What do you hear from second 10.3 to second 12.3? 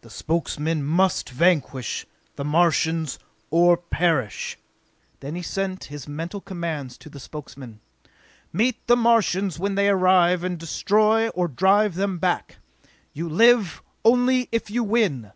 and destroy or drive them